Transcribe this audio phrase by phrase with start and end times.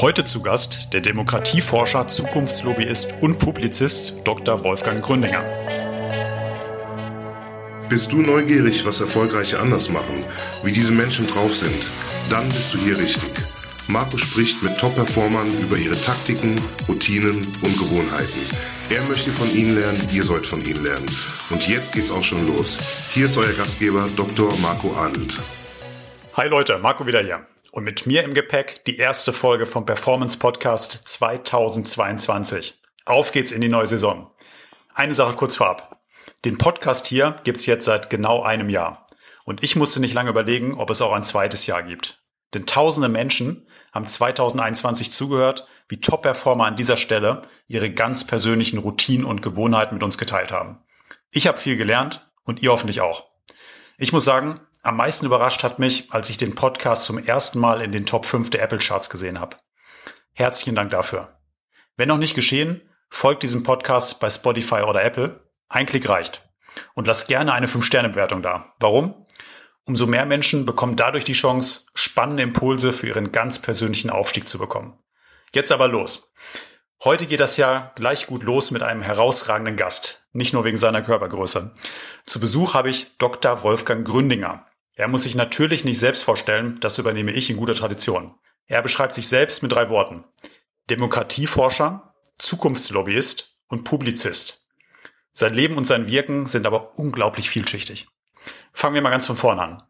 [0.00, 4.64] Heute zu Gast der Demokratieforscher, Zukunftslobbyist und Publizist Dr.
[4.64, 5.44] Wolfgang Gründinger.
[7.88, 10.24] Bist du neugierig, was Erfolgreiche anders machen,
[10.64, 11.90] wie diese Menschen drauf sind?
[12.28, 13.30] Dann bist du hier richtig.
[13.86, 18.40] Marco spricht mit Top-Performern über ihre Taktiken, Routinen und Gewohnheiten.
[18.90, 21.08] Er möchte von ihnen lernen, ihr sollt von ihnen lernen.
[21.50, 23.10] Und jetzt geht's auch schon los.
[23.12, 24.52] Hier ist euer Gastgeber Dr.
[24.58, 25.38] Marco Adelt.
[26.36, 27.46] Hi Leute, Marco wieder hier.
[27.74, 32.80] Und mit mir im Gepäck die erste Folge vom Performance Podcast 2022.
[33.04, 34.30] Auf geht's in die neue Saison.
[34.94, 36.00] Eine Sache kurz vorab.
[36.44, 39.08] Den Podcast hier gibt's jetzt seit genau einem Jahr.
[39.42, 42.22] Und ich musste nicht lange überlegen, ob es auch ein zweites Jahr gibt.
[42.54, 49.26] Denn tausende Menschen haben 2021 zugehört, wie Top-Performer an dieser Stelle ihre ganz persönlichen Routinen
[49.26, 50.78] und Gewohnheiten mit uns geteilt haben.
[51.32, 53.26] Ich habe viel gelernt und ihr hoffentlich auch.
[53.98, 57.80] Ich muss sagen, am meisten überrascht hat mich, als ich den Podcast zum ersten Mal
[57.80, 59.56] in den Top 5 der Apple Charts gesehen habe.
[60.34, 61.40] Herzlichen Dank dafür.
[61.96, 65.48] Wenn noch nicht geschehen, folgt diesem Podcast bei Spotify oder Apple.
[65.68, 66.42] Ein Klick reicht.
[66.94, 68.74] Und lasst gerne eine 5-Sterne-Bewertung da.
[68.78, 69.26] Warum?
[69.86, 74.58] Umso mehr Menschen bekommen dadurch die Chance, spannende Impulse für ihren ganz persönlichen Aufstieg zu
[74.58, 74.98] bekommen.
[75.52, 76.32] Jetzt aber los.
[77.04, 81.02] Heute geht das Jahr gleich gut los mit einem herausragenden Gast, nicht nur wegen seiner
[81.02, 81.74] Körpergröße.
[82.24, 83.62] Zu Besuch habe ich Dr.
[83.62, 84.66] Wolfgang Gründinger.
[84.96, 88.34] Er muss sich natürlich nicht selbst vorstellen, das übernehme ich in guter Tradition.
[88.66, 90.24] Er beschreibt sich selbst mit drei Worten.
[90.88, 94.66] Demokratieforscher, Zukunftslobbyist und Publizist.
[95.32, 98.06] Sein Leben und sein Wirken sind aber unglaublich vielschichtig.
[98.72, 99.82] Fangen wir mal ganz von vorne an.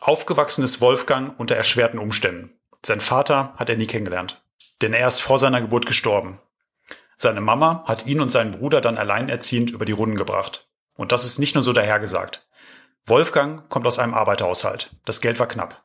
[0.00, 2.58] Aufgewachsen ist Wolfgang unter erschwerten Umständen.
[2.84, 4.42] Sein Vater hat er nie kennengelernt,
[4.82, 6.40] denn er ist vor seiner Geburt gestorben.
[7.16, 10.68] Seine Mama hat ihn und seinen Bruder dann alleinerziehend über die Runden gebracht.
[10.96, 12.47] Und das ist nicht nur so dahergesagt.
[13.08, 14.90] Wolfgang kommt aus einem Arbeiterhaushalt.
[15.04, 15.82] Das Geld war knapp.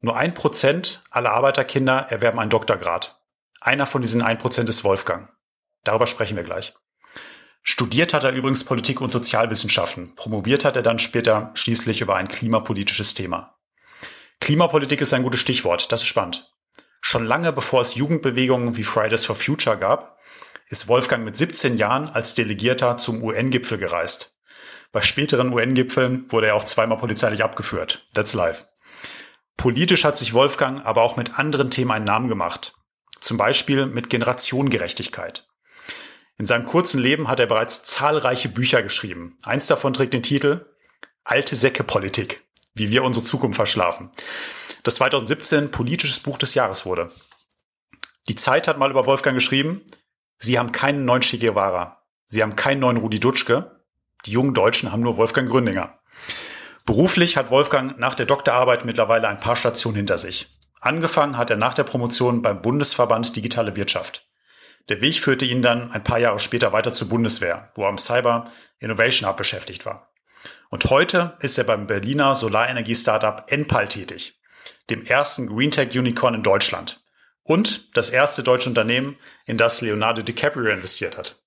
[0.00, 3.20] Nur ein Prozent aller Arbeiterkinder erwerben einen Doktorgrad.
[3.60, 5.28] Einer von diesen ein Prozent ist Wolfgang.
[5.84, 6.74] Darüber sprechen wir gleich.
[7.62, 10.16] Studiert hat er übrigens Politik und Sozialwissenschaften.
[10.16, 13.56] Promoviert hat er dann später schließlich über ein klimapolitisches Thema.
[14.40, 15.92] Klimapolitik ist ein gutes Stichwort.
[15.92, 16.52] Das ist spannend.
[17.00, 20.18] Schon lange bevor es Jugendbewegungen wie Fridays for Future gab,
[20.66, 24.36] ist Wolfgang mit 17 Jahren als Delegierter zum UN-Gipfel gereist.
[24.92, 28.06] Bei späteren UN-Gipfeln wurde er auch zweimal polizeilich abgeführt.
[28.14, 28.66] That's life.
[29.56, 32.74] Politisch hat sich Wolfgang aber auch mit anderen Themen einen Namen gemacht.
[33.20, 35.48] Zum Beispiel mit Generationengerechtigkeit.
[36.38, 39.38] In seinem kurzen Leben hat er bereits zahlreiche Bücher geschrieben.
[39.44, 40.66] Eins davon trägt den Titel
[41.24, 42.42] Alte Säcke Politik,
[42.74, 44.10] wie wir unsere Zukunft verschlafen,
[44.82, 47.12] das 2017 politisches Buch des Jahres wurde.
[48.28, 49.82] Die Zeit hat mal über Wolfgang geschrieben,
[50.36, 53.81] Sie haben keinen neuen Che Guevara, Sie haben keinen neuen Rudi Dutschke,
[54.26, 55.98] die jungen Deutschen haben nur Wolfgang Gründinger.
[56.84, 60.48] Beruflich hat Wolfgang nach der Doktorarbeit mittlerweile ein paar Stationen hinter sich.
[60.80, 64.26] Angefangen hat er nach der Promotion beim Bundesverband Digitale Wirtschaft.
[64.88, 67.98] Der Weg führte ihn dann ein paar Jahre später weiter zur Bundeswehr, wo er am
[67.98, 68.50] Cyber
[68.80, 70.12] Innovation Hub beschäftigt war.
[70.70, 74.40] Und heute ist er beim Berliner Solarenergie-Startup Enpal tätig,
[74.90, 77.00] dem ersten Greentech Unicorn in Deutschland
[77.44, 81.41] und das erste deutsche Unternehmen, in das Leonardo DiCaprio investiert hat.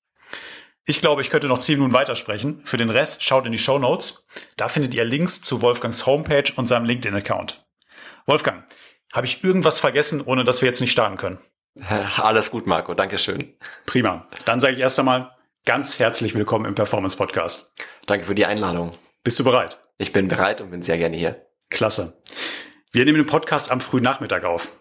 [0.88, 2.62] Ich glaube, ich könnte noch zehn Minuten weitersprechen.
[2.64, 4.28] Für den Rest schaut in die Show Notes.
[4.56, 7.66] Da findet ihr Links zu Wolfgangs Homepage und seinem LinkedIn-Account.
[8.28, 8.66] Wolfgang,
[9.12, 11.40] habe ich irgendwas vergessen, ohne dass wir jetzt nicht starten können?
[12.18, 12.94] Alles gut, Marco.
[12.94, 13.56] Dankeschön.
[13.88, 14.28] Prima.
[14.46, 15.32] Dann sage ich erst einmal
[15.66, 17.74] ganz herzlich willkommen im Performance Podcast.
[18.06, 18.92] Danke für die Einladung.
[19.24, 19.80] Bist du bereit?
[19.98, 21.48] Ich bin bereit und bin sehr gerne hier.
[21.72, 22.22] Klasse.
[22.92, 24.72] Wir nehmen den Podcast am frühen Nachmittag auf.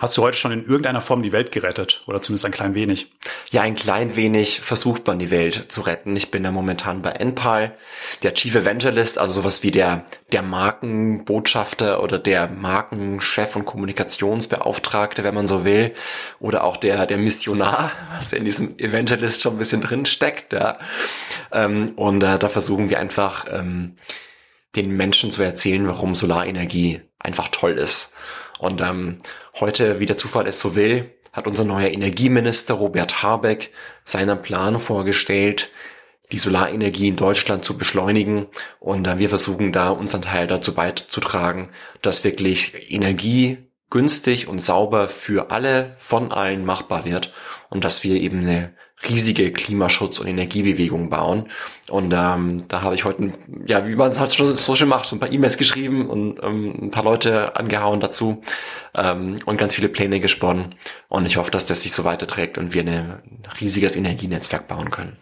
[0.00, 3.12] Hast du heute schon in irgendeiner Form die Welt gerettet oder zumindest ein klein wenig?
[3.50, 6.16] Ja, ein klein wenig versucht man die Welt zu retten.
[6.16, 7.76] Ich bin ja momentan bei Enpal,
[8.22, 15.34] der Chief Evangelist, also sowas wie der, der Markenbotschafter oder der Markenchef und Kommunikationsbeauftragte, wenn
[15.34, 15.92] man so will,
[16.38, 20.78] oder auch der, der Missionar, was in diesem Evangelist schon ein bisschen drin steckt, ja.
[21.52, 23.96] Ähm, und äh, da versuchen wir einfach, ähm,
[24.76, 28.14] den Menschen zu erzählen, warum Solarenergie einfach toll ist.
[28.60, 29.18] Und ähm,
[29.60, 33.72] heute, wie der Zufall es so will, hat unser neuer Energieminister Robert Habeck
[34.04, 35.70] seinen Plan vorgestellt,
[36.32, 38.46] die Solarenergie in Deutschland zu beschleunigen.
[38.78, 41.70] Und äh, wir versuchen da unseren Teil dazu beizutragen,
[42.02, 43.58] dass wirklich Energie
[43.90, 47.32] günstig und sauber für alle von allen machbar wird
[47.68, 48.72] und dass wir eben eine
[49.08, 51.48] riesige Klimaschutz- und Energiebewegung bauen.
[51.88, 53.32] Und ähm, da habe ich heute,
[53.66, 56.74] ja, wie man es halt so schön macht, so ein paar E-Mails geschrieben und ähm,
[56.82, 58.42] ein paar Leute angehauen dazu
[58.94, 60.74] ähm, und ganz viele Pläne gesponnen.
[61.08, 63.22] Und ich hoffe, dass das sich so weiterträgt und wir ein
[63.60, 65.16] riesiges Energienetzwerk bauen können.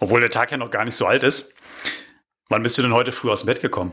[0.00, 1.54] Obwohl der Tag ja noch gar nicht so alt ist.
[2.48, 3.92] Wann bist du denn heute früh aus dem Bett gekommen?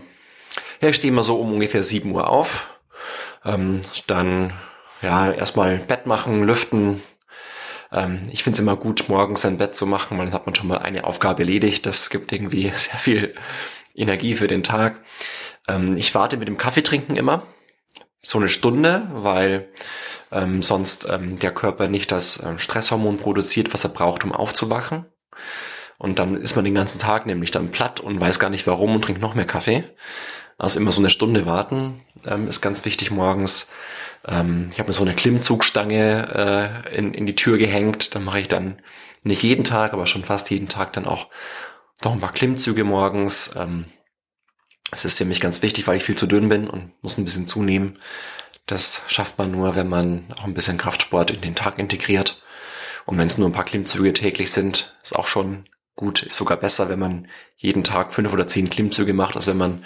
[0.81, 2.69] Ja, ich stehe mal so um ungefähr 7 Uhr auf
[3.45, 4.54] Ähm, dann
[5.01, 7.01] ja erstmal Bett machen, lüften.
[7.92, 10.56] Ähm, ich finde es immer gut, morgens sein Bett zu machen, weil dann hat man
[10.56, 11.86] schon mal eine Aufgabe erledigt.
[11.86, 13.36] Das gibt irgendwie sehr viel
[13.96, 15.04] Energie für den Tag.
[15.68, 17.48] Ähm, ich warte mit dem Kaffeetrinken immer
[18.24, 19.72] so eine Stunde, weil
[20.32, 25.06] ähm, sonst ähm, der Körper nicht das äh, Stresshormon produziert, was er braucht, um aufzuwachen.
[25.98, 28.96] Und dann ist man den ganzen Tag nämlich dann platt und weiß gar nicht warum
[28.96, 29.84] und trinkt noch mehr Kaffee.
[30.57, 33.69] Also immer so eine Stunde warten ähm, ist ganz wichtig morgens.
[34.27, 38.15] Ähm, ich habe mir so eine Klimmzugstange äh, in, in die Tür gehängt.
[38.15, 38.81] Dann mache ich dann
[39.24, 41.27] nicht jeden Tag, aber schon fast jeden Tag dann auch
[42.03, 43.51] noch ein paar Klimmzüge morgens.
[43.56, 43.86] Ähm,
[44.89, 47.25] das ist für mich ganz wichtig, weil ich viel zu dünn bin und muss ein
[47.25, 48.00] bisschen zunehmen.
[48.65, 52.44] Das schafft man nur, wenn man auch ein bisschen Kraftsport in den Tag integriert.
[53.06, 55.65] Und wenn es nur ein paar Klimmzüge täglich sind, ist auch schon
[55.95, 56.24] gut.
[56.24, 57.27] Ist sogar besser, wenn man
[57.57, 59.86] jeden Tag fünf oder zehn Klimmzüge macht, als wenn man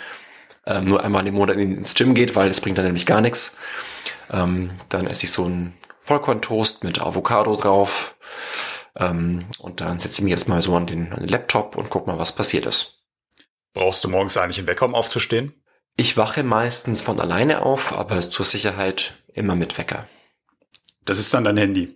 [0.66, 3.58] ähm, nur einmal im Monat ins Gym geht, weil das bringt dann nämlich gar nichts.
[4.32, 8.16] Ähm, dann esse ich so einen Vollkorntoast mit Avocado drauf.
[8.98, 12.08] Ähm, und dann setze ich mich erstmal so an den, an den Laptop und guck
[12.08, 13.04] mal, was passiert ist.
[13.74, 15.54] Brauchst du morgens eigentlich einen Wecker, um aufzustehen?
[15.98, 20.08] Ich wache meistens von alleine auf, aber zur Sicherheit immer mit Wecker.
[21.04, 21.96] Das ist dann dein Handy.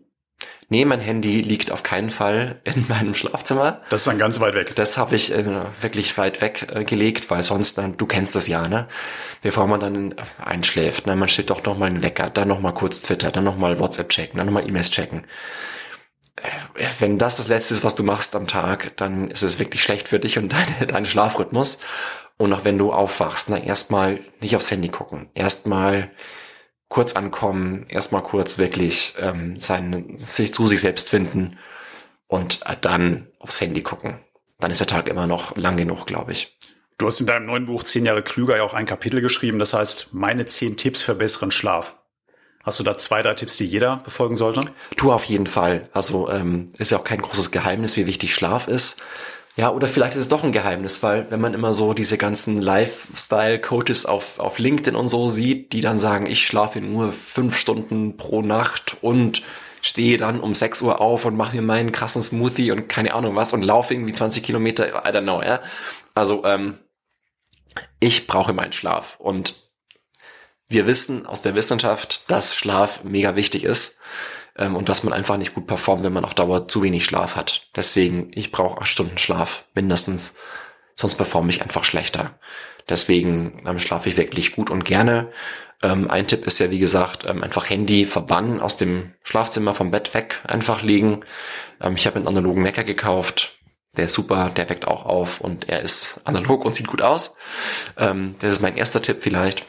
[0.72, 3.82] Nee, mein Handy liegt auf keinen Fall in meinem Schlafzimmer.
[3.90, 4.76] Das ist dann ganz weit weg.
[4.76, 5.44] Das habe ich äh,
[5.82, 8.88] wirklich weit weg äh, gelegt, weil sonst, dann, du kennst das ja, ne?
[9.42, 11.16] Bevor man dann einschläft, ne?
[11.16, 13.80] man steht doch noch mal einen Wecker, dann noch mal kurz Twitter, dann noch mal
[13.80, 15.26] WhatsApp checken, dann noch mal E-Mails checken.
[16.36, 19.82] Äh, wenn das das Letzte ist, was du machst am Tag, dann ist es wirklich
[19.82, 21.80] schlecht für dich und deine, deinen Schlafrhythmus.
[22.38, 26.12] Und auch wenn du aufwachst, ne, erstmal nicht aufs Handy gucken, erstmal
[26.90, 31.58] kurz ankommen, erstmal kurz wirklich ähm, sein, sich zu sich selbst finden
[32.28, 34.20] und dann aufs Handy gucken.
[34.60, 36.58] Dann ist der Tag immer noch lang genug, glaube ich.
[36.98, 39.74] Du hast in deinem neuen Buch Zehn Jahre klüger ja auch ein Kapitel geschrieben, das
[39.74, 41.96] heißt meine zehn Tipps für besseren Schlaf.
[42.64, 44.64] Hast du da zwei, drei Tipps, die jeder befolgen sollte?
[44.98, 45.88] Tu auf jeden Fall.
[45.94, 49.02] Also ähm, ist ja auch kein großes Geheimnis, wie wichtig Schlaf ist.
[49.56, 52.62] Ja, oder vielleicht ist es doch ein Geheimnis, weil wenn man immer so diese ganzen
[52.62, 58.16] Lifestyle-Coaches auf, auf LinkedIn und so sieht, die dann sagen, ich schlafe nur fünf Stunden
[58.16, 59.42] pro Nacht und
[59.82, 63.36] stehe dann um 6 Uhr auf und mache mir meinen krassen Smoothie und keine Ahnung
[63.36, 65.62] was und laufe irgendwie 20 Kilometer, I don't know, ja.
[66.16, 66.78] Also, ähm,
[68.00, 69.56] ich brauche meinen Schlaf und
[70.68, 74.00] wir wissen aus der Wissenschaft, dass Schlaf mega wichtig ist
[74.60, 77.36] ähm, und dass man einfach nicht gut performt, wenn man auf Dauer zu wenig Schlaf
[77.36, 77.68] hat.
[77.76, 80.36] Deswegen, ich brauche acht Stunden Schlaf mindestens,
[80.96, 82.38] sonst performe ich einfach schlechter.
[82.88, 85.32] Deswegen ähm, schlafe ich wirklich gut und gerne.
[85.82, 89.92] Ähm, ein Tipp ist ja, wie gesagt, ähm, einfach Handy verbannen, aus dem Schlafzimmer vom
[89.92, 91.22] Bett weg, einfach legen.
[91.82, 93.56] Ähm, ich habe einen analogen Wecker gekauft.
[93.96, 97.36] Der ist super, der weckt auch auf und er ist analog und sieht gut aus.
[97.98, 99.66] Ähm, das ist mein erster Tipp vielleicht.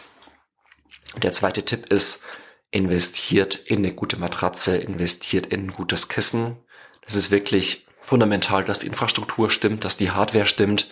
[1.22, 2.22] Der zweite Tipp ist,
[2.70, 6.56] investiert in eine gute Matratze, investiert in ein gutes Kissen.
[7.04, 10.88] Das ist wirklich fundamental, dass die Infrastruktur stimmt, dass die Hardware stimmt.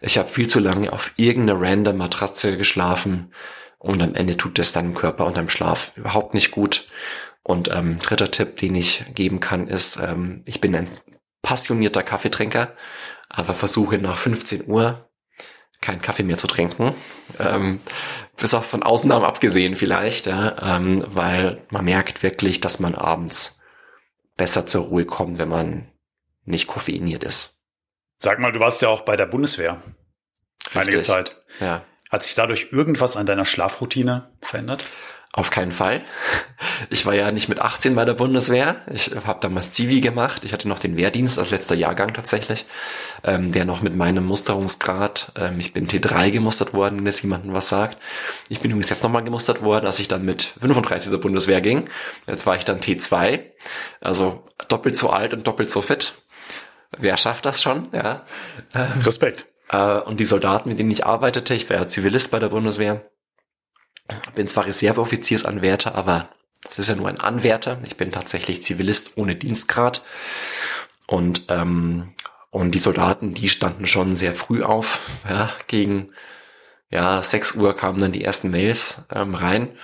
[0.00, 3.32] Ich habe viel zu lange auf irgendeine random Matratze geschlafen
[3.78, 6.88] und am Ende tut es deinem Körper und deinem Schlaf überhaupt nicht gut.
[7.42, 10.88] Und ähm, dritter Tipp, den ich geben kann, ist, ähm, ich bin ein
[11.42, 12.74] passionierter Kaffeetrinker,
[13.28, 15.05] aber versuche nach 15 Uhr
[15.80, 16.94] keinen Kaffee mehr zu trinken.
[17.38, 17.80] Ähm,
[18.36, 23.60] bis auch von Ausnahmen abgesehen vielleicht, ja, ähm, weil man merkt wirklich, dass man abends
[24.36, 25.88] besser zur Ruhe kommt, wenn man
[26.44, 27.60] nicht koffeiniert ist.
[28.18, 29.82] Sag mal, du warst ja auch bei der Bundeswehr.
[30.66, 30.80] Richtig.
[30.80, 31.42] Einige Zeit.
[31.60, 31.82] Ja.
[32.10, 34.88] Hat sich dadurch irgendwas an deiner Schlafroutine verändert?
[35.32, 36.02] Auf keinen Fall.
[36.88, 38.76] Ich war ja nicht mit 18 bei der Bundeswehr.
[38.92, 40.42] Ich habe damals Zivi gemacht.
[40.44, 42.64] Ich hatte noch den Wehrdienst als letzter Jahrgang tatsächlich,
[43.22, 47.52] ähm, der noch mit meinem Musterungsgrad, ähm, ich bin T3 gemustert worden, wenn es jemandem
[47.52, 47.98] was sagt.
[48.48, 51.90] Ich bin übrigens jetzt nochmal gemustert worden, als ich dann mit 35 zur Bundeswehr ging.
[52.26, 53.40] Jetzt war ich dann T2,
[54.00, 56.14] also doppelt so alt und doppelt so fit.
[56.96, 57.88] Wer schafft das schon?
[57.92, 58.22] Ja.
[59.04, 59.44] Respekt.
[59.70, 63.04] Äh, und die Soldaten, mit denen ich arbeitete, ich war ja Zivilist bei der Bundeswehr,
[64.34, 66.28] bin zwar Reserveoffiziersanwärter, aber
[66.62, 67.80] das ist ja nur ein Anwärter.
[67.84, 70.04] Ich bin tatsächlich Zivilist ohne Dienstgrad.
[71.06, 72.12] Und, ähm,
[72.50, 75.00] und die Soldaten, die standen schon sehr früh auf.
[75.28, 76.08] Ja, gegen
[76.90, 79.76] ja, 6 Uhr kamen dann die ersten Mails ähm, rein.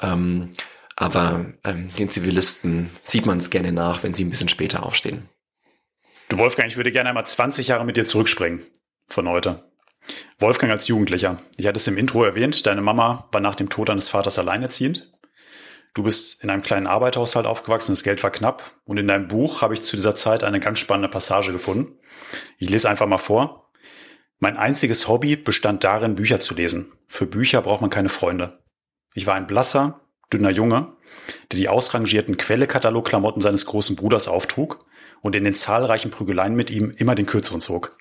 [0.00, 0.50] Ähm,
[0.96, 5.28] aber ähm, den Zivilisten sieht man es gerne nach, wenn sie ein bisschen später aufstehen.
[6.28, 8.62] Du Wolfgang, ich würde gerne einmal 20 Jahre mit dir zurückspringen
[9.06, 9.71] von heute.
[10.38, 11.38] Wolfgang als Jugendlicher.
[11.56, 15.12] Ich hatte es im Intro erwähnt, deine Mama war nach dem Tod deines Vaters alleinerziehend.
[15.94, 18.62] Du bist in einem kleinen Arbeiterhaushalt aufgewachsen, das Geld war knapp.
[18.84, 21.98] Und in deinem Buch habe ich zu dieser Zeit eine ganz spannende Passage gefunden.
[22.58, 23.70] Ich lese einfach mal vor.
[24.38, 26.92] Mein einziges Hobby bestand darin, Bücher zu lesen.
[27.06, 28.62] Für Bücher braucht man keine Freunde.
[29.14, 30.00] Ich war ein blasser,
[30.32, 30.96] dünner Junge,
[31.52, 34.78] der die ausrangierten Quelle-Katalog-Klamotten seines großen Bruders auftrug
[35.20, 37.96] und in den zahlreichen Prügeleien mit ihm immer den kürzeren zog.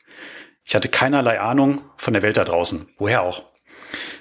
[0.64, 2.90] Ich hatte keinerlei Ahnung von der Welt da draußen.
[2.98, 3.46] Woher auch?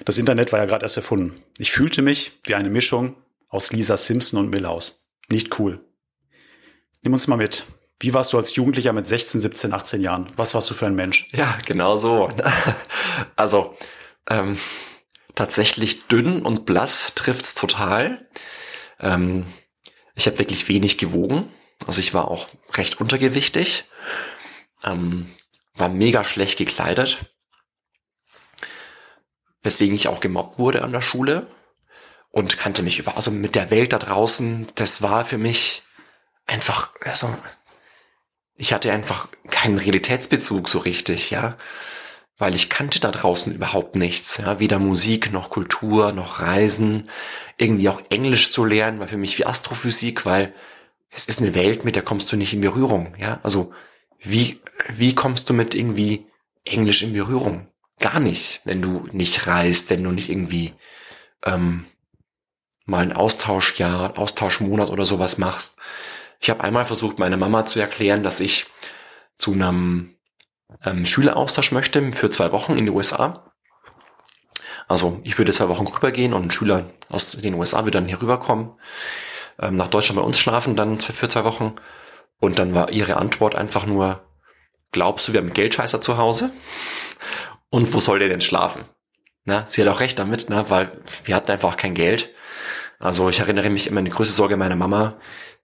[0.05, 1.41] Das Internet war ja gerade erst erfunden.
[1.57, 3.15] Ich fühlte mich wie eine Mischung
[3.49, 5.09] aus Lisa Simpson und Millhouse.
[5.29, 5.83] Nicht cool.
[7.03, 7.65] Nimm uns mal mit.
[7.99, 10.27] Wie warst du als Jugendlicher mit 16, 17, 18 Jahren?
[10.35, 11.29] Was warst du für ein Mensch?
[11.31, 12.29] Ja, genau so.
[13.35, 13.77] Also,
[14.29, 14.57] ähm,
[15.35, 18.27] tatsächlich dünn und blass trifft's total.
[18.99, 19.45] Ähm,
[20.15, 21.51] ich habe wirklich wenig gewogen.
[21.87, 23.85] Also ich war auch recht untergewichtig.
[24.83, 25.31] Ähm,
[25.75, 27.17] war mega schlecht gekleidet.
[29.61, 31.47] Weswegen ich auch gemobbt wurde an der Schule.
[32.29, 35.83] Und kannte mich über, also mit der Welt da draußen, das war für mich
[36.45, 37.33] einfach, also,
[38.55, 41.57] ich hatte einfach keinen Realitätsbezug so richtig, ja
[42.41, 47.07] weil ich kannte da draußen überhaupt nichts, ja, weder Musik noch Kultur noch Reisen,
[47.57, 50.51] irgendwie auch Englisch zu lernen, war für mich wie Astrophysik, weil
[51.11, 53.73] es ist eine Welt, mit der kommst du nicht in Berührung, ja, also
[54.21, 56.27] wie wie kommst du mit irgendwie
[56.63, 57.67] Englisch in Berührung?
[57.99, 60.73] Gar nicht, wenn du nicht reist, wenn du nicht irgendwie
[61.45, 61.85] ähm,
[62.85, 65.77] mal ein Austauschjahr, Austauschmonat oder sowas machst.
[66.39, 68.65] Ich habe einmal versucht, meine Mama zu erklären, dass ich
[69.37, 70.15] zu einem
[70.83, 73.51] ähm, Schüleraustausch möchte für zwei Wochen in die USA.
[74.87, 78.21] Also ich würde zwei Wochen rübergehen und ein Schüler aus den USA würde dann hier
[78.21, 78.71] rüberkommen,
[79.59, 81.75] ähm, nach Deutschland bei uns schlafen, dann für zwei Wochen.
[82.41, 84.21] Und dann war ihre Antwort einfach nur,
[84.91, 86.51] glaubst du, wir haben Geldscheißer zu Hause?
[87.69, 88.83] Und wo soll der denn schlafen?
[89.45, 92.33] Na, sie hat auch recht damit, ne, weil wir hatten einfach kein Geld.
[92.99, 95.15] Also ich erinnere mich immer an die größte Sorge meiner Mama,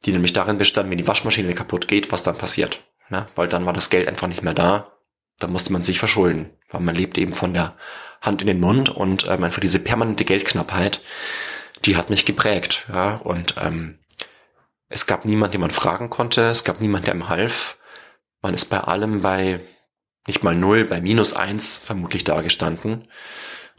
[0.05, 2.79] die nämlich darin bestand, wenn die Waschmaschine kaputt geht, was dann passiert.
[3.09, 4.97] Na, weil dann war das Geld einfach nicht mehr da
[5.39, 7.75] da musste man sich verschulden, weil man lebt eben von der
[8.21, 11.01] Hand in den Mund und ähm, einfach diese permanente Geldknappheit,
[11.85, 13.99] die hat mich geprägt, ja, und ähm,
[14.89, 17.77] es gab niemand, den man fragen konnte, es gab niemand, der ihm half.
[18.41, 19.59] Man ist bei allem bei
[20.27, 23.07] nicht mal null, bei minus eins vermutlich da gestanden.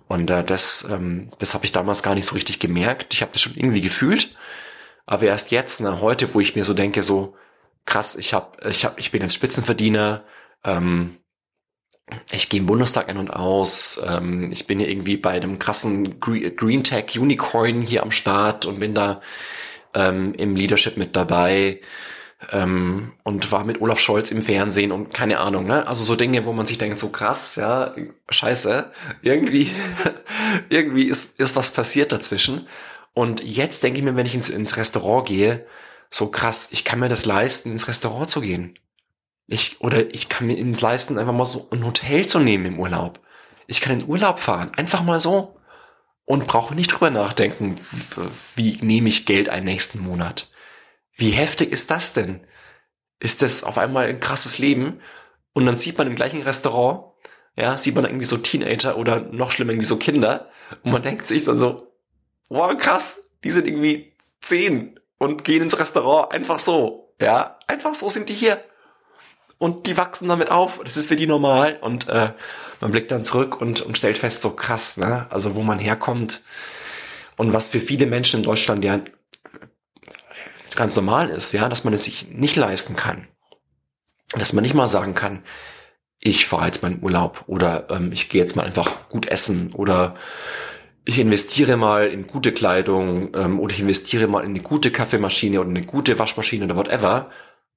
[0.06, 3.14] Und äh, das, ähm, das habe ich damals gar nicht so richtig gemerkt.
[3.14, 4.36] Ich habe das schon irgendwie gefühlt,
[5.06, 7.36] aber erst jetzt, ne, heute, wo ich mir so denke, so
[7.84, 10.24] krass, ich hab, ich hab, ich bin jetzt Spitzenverdiener,
[10.64, 11.18] ähm,
[12.32, 14.00] ich gehe im Bundestag ein und aus.
[14.06, 18.80] Ähm, ich bin hier irgendwie bei einem krassen Green Tech Unicorn hier am Start und
[18.80, 19.20] bin da
[19.98, 21.80] ähm, im Leadership mit dabei
[22.52, 25.86] ähm, und war mit Olaf Scholz im Fernsehen und keine Ahnung, ne?
[25.86, 27.94] Also so Dinge, wo man sich denkt, so krass, ja,
[28.28, 29.70] scheiße, irgendwie,
[30.68, 32.66] irgendwie ist, ist was passiert dazwischen.
[33.12, 35.66] Und jetzt denke ich mir, wenn ich ins, ins Restaurant gehe,
[36.10, 38.78] so krass, ich kann mir das leisten, ins Restaurant zu gehen.
[39.48, 42.80] Ich, oder ich kann mir ins leisten, einfach mal so ein Hotel zu nehmen im
[42.80, 43.20] Urlaub.
[43.66, 45.57] Ich kann in Urlaub fahren, einfach mal so.
[46.28, 47.76] Und brauche nicht drüber nachdenken,
[48.54, 50.50] wie nehme ich Geld einen nächsten Monat.
[51.16, 52.46] Wie heftig ist das denn?
[53.18, 55.00] Ist das auf einmal ein krasses Leben?
[55.54, 57.14] Und dann sieht man im gleichen Restaurant,
[57.56, 60.50] ja, sieht man irgendwie so Teenager oder noch schlimmer irgendwie so Kinder.
[60.82, 61.94] Und man denkt sich dann so,
[62.50, 67.14] wow, krass, die sind irgendwie zehn und gehen ins Restaurant einfach so.
[67.22, 68.62] Ja, einfach so sind die hier
[69.58, 70.80] und die wachsen damit auf.
[70.82, 72.32] Das ist für die normal und äh,
[72.80, 75.26] man blickt dann zurück und, und stellt fest, so krass, ne?
[75.30, 76.42] Also wo man herkommt
[77.36, 79.00] und was für viele Menschen in Deutschland ja
[80.74, 83.26] ganz normal ist, ja, dass man es sich nicht leisten kann.
[84.32, 85.42] Dass man nicht mal sagen kann,
[86.20, 90.16] ich fahre jetzt in Urlaub oder ähm, ich gehe jetzt mal einfach gut essen oder
[91.04, 95.60] ich investiere mal in gute Kleidung ähm, oder ich investiere mal in eine gute Kaffeemaschine
[95.60, 97.30] oder eine gute Waschmaschine oder whatever,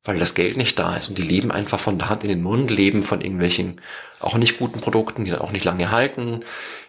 [0.04, 2.42] weil das Geld nicht da ist und die leben einfach von der Hand in den
[2.42, 3.82] Mund, leben von irgendwelchen
[4.20, 6.44] auch nicht guten Produkten, die dann auch nicht lange halten,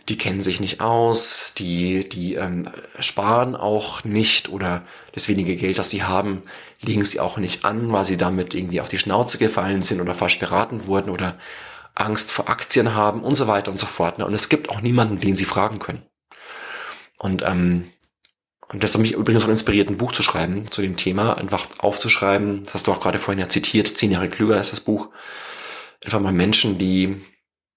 [0.09, 5.79] die kennen sich nicht aus, die, die ähm, sparen auch nicht oder das wenige Geld,
[5.79, 6.43] das sie haben,
[6.81, 10.15] legen sie auch nicht an, weil sie damit irgendwie auf die Schnauze gefallen sind oder
[10.15, 11.39] falsch beraten wurden oder
[11.95, 14.19] Angst vor Aktien haben und so weiter und so fort.
[14.21, 16.03] Und es gibt auch niemanden, den sie fragen können.
[17.19, 17.92] Und ähm,
[18.73, 21.67] und das hat mich übrigens auch inspiriert, ein Buch zu schreiben zu dem Thema, einfach
[21.79, 25.11] aufzuschreiben, das hast du auch gerade vorhin ja zitiert, zehn Jahre klüger ist das Buch.
[26.05, 27.21] Einfach mal Menschen, die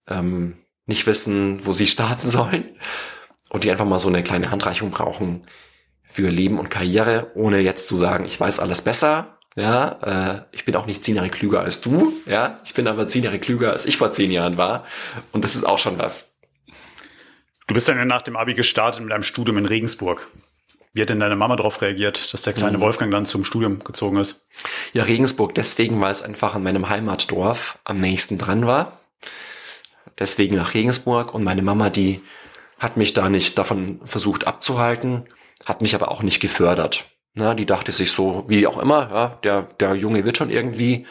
[0.07, 2.77] ähm, nicht wissen, wo sie starten sollen
[3.49, 5.45] und die einfach mal so eine kleine Handreichung brauchen
[6.07, 9.37] für Leben und Karriere, ohne jetzt zu sagen, ich weiß alles besser.
[9.57, 12.13] Ja, äh, ich bin auch nicht zehn Jahre klüger als du.
[12.25, 14.85] Ja, ich bin aber zehn Jahre klüger, als ich vor zehn Jahren war.
[15.31, 16.37] Und das ist auch schon was.
[17.67, 20.29] Du bist dann nach dem Abi gestartet mit einem Studium in Regensburg.
[20.95, 22.81] Wie hat denn deine Mama darauf reagiert, dass der kleine mhm.
[22.81, 24.47] Wolfgang dann zum Studium gezogen ist?
[24.93, 29.01] Ja, Regensburg deswegen, weil es einfach an meinem Heimatdorf am nächsten dran war.
[30.17, 32.21] Deswegen nach Regensburg und meine Mama, die
[32.79, 35.25] hat mich da nicht davon versucht abzuhalten,
[35.65, 37.03] hat mich aber auch nicht gefördert.
[37.33, 41.07] Na, die dachte sich so, wie auch immer, ja, der, der Junge wird schon irgendwie.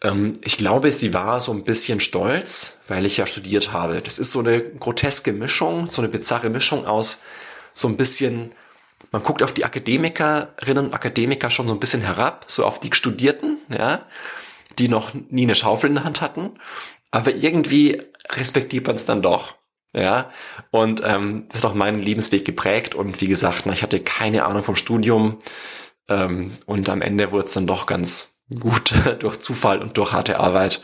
[0.00, 4.00] Ähm, ich glaube, sie war so ein bisschen stolz, weil ich ja studiert habe.
[4.00, 7.20] Das ist so eine groteske Mischung, so eine bizarre Mischung aus
[7.74, 8.52] so ein bisschen,
[9.14, 12.92] man guckt auf die Akademikerinnen und Akademiker schon so ein bisschen herab, so auf die
[12.92, 14.04] Studierten, ja,
[14.80, 16.58] die noch nie eine Schaufel in der Hand hatten.
[17.12, 19.54] Aber irgendwie respektiert man es dann doch.
[19.94, 20.32] Ja,
[20.72, 24.44] und ähm, das ist auch meinen Lebensweg geprägt und wie gesagt, na, ich hatte keine
[24.44, 25.38] Ahnung vom Studium
[26.08, 30.40] ähm, und am Ende wurde es dann doch ganz gut durch Zufall und durch harte
[30.40, 30.82] Arbeit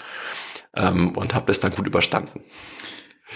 [0.77, 2.45] ähm, und habe das dann gut überstanden.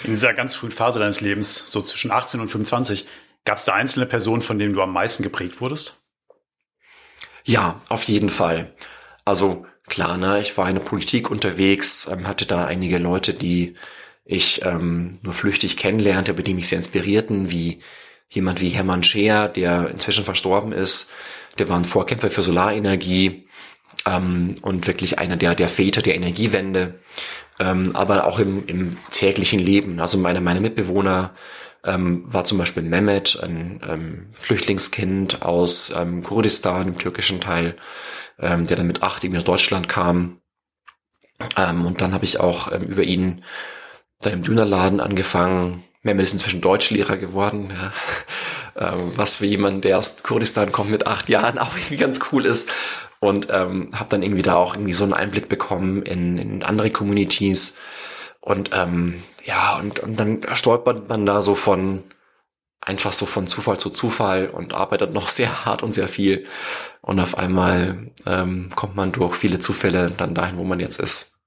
[0.05, 3.09] In dieser ganz frühen Phase deines Lebens, so zwischen 18 und 25,
[3.45, 6.05] gab es da einzelne Personen, von denen du am meisten geprägt wurdest?
[7.45, 8.75] Ja, auf jeden Fall.
[9.25, 13.75] Also klar, ne, ich war in der Politik unterwegs, ähm, hatte da einige Leute, die
[14.25, 17.81] ich ähm, nur flüchtig kennenlernte, aber die mich sehr inspirierten, wie
[18.31, 21.11] jemand wie Hermann Scheer, der inzwischen verstorben ist.
[21.59, 23.47] Der war ein Vorkämpfer für Solarenergie
[24.07, 27.01] ähm, und wirklich einer der, der Väter der Energiewende,
[27.61, 30.01] ähm, aber auch im, im täglichen Leben.
[30.01, 31.35] Also meine, meine Mitbewohner
[31.85, 37.77] ähm, war zum Beispiel Mehmet, ein ähm, Flüchtlingskind aus ähm, Kurdistan, im türkischen Teil,
[38.39, 40.41] ähm, der dann mit acht eben nach Deutschland kam.
[41.57, 43.45] Ähm, und dann habe ich auch ähm, über ihn
[44.21, 45.85] dann im Dönerladen angefangen.
[46.03, 47.93] Mehmet ist inzwischen Deutschlehrer geworden, ja.
[48.93, 52.47] ähm, was für jemanden, der aus Kurdistan kommt mit acht Jahren, auch irgendwie ganz cool
[52.47, 52.73] ist.
[53.21, 56.91] Und ähm, habe dann irgendwie da auch irgendwie so einen Einblick bekommen in, in andere
[56.91, 57.75] Communities.
[58.45, 62.05] Und ähm, ja, und, und dann stolpert man da so von
[62.83, 66.47] einfach so von Zufall zu Zufall und arbeitet noch sehr hart und sehr viel.
[67.01, 71.39] Und auf einmal ähm, kommt man durch viele Zufälle dann dahin, wo man jetzt ist.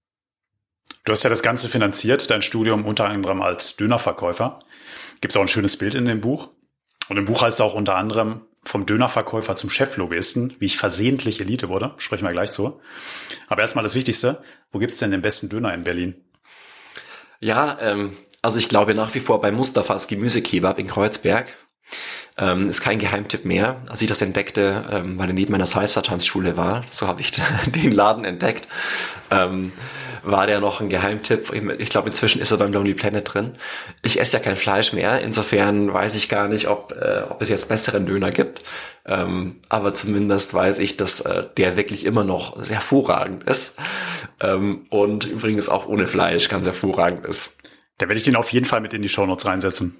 [1.05, 4.59] Du hast ja das Ganze finanziert, dein Studium unter anderem als Dönerverkäufer.
[5.21, 6.49] Gibt es auch ein schönes Bild in dem Buch.
[7.09, 11.39] Und im Buch heißt es auch unter anderem vom Dönerverkäufer zum Cheflobbyisten, wie ich versehentlich
[11.39, 11.93] Elite wurde.
[11.97, 12.81] Sprechen wir gleich zu.
[13.47, 14.41] Aber erstmal das Wichtigste.
[14.71, 16.26] Wo gibt's denn den besten Döner in Berlin?
[17.39, 21.47] Ja, ähm, also ich glaube nach wie vor bei Mustafas Gemüsekebab in Kreuzberg.
[22.39, 23.81] Ähm, ist kein Geheimtipp mehr.
[23.89, 27.31] Als ich das entdeckte, ähm, weil er neben meiner Salsa-Tanzschule war, so habe ich
[27.65, 28.67] den Laden entdeckt.
[29.31, 29.71] Ähm,
[30.23, 31.51] war der noch ein Geheimtipp.
[31.79, 33.53] Ich glaube, inzwischen ist er beim Lonely Planet drin.
[34.03, 37.49] Ich esse ja kein Fleisch mehr, insofern weiß ich gar nicht, ob, äh, ob es
[37.49, 38.61] jetzt besseren Döner gibt.
[39.05, 43.77] Ähm, aber zumindest weiß ich, dass äh, der wirklich immer noch hervorragend ist.
[44.39, 47.57] Ähm, und übrigens auch ohne Fleisch ganz hervorragend ist.
[47.97, 49.97] Da werde ich den auf jeden Fall mit in die Shownotes reinsetzen.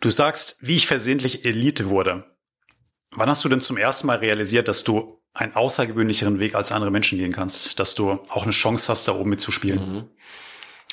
[0.00, 2.24] Du sagst, wie ich versehentlich Elite wurde.
[3.12, 6.90] Wann hast du denn zum ersten Mal realisiert, dass du einen außergewöhnlicheren Weg als andere
[6.90, 9.78] Menschen gehen kannst, dass du auch eine Chance hast, da oben mitzuspielen?
[9.78, 10.04] Mhm.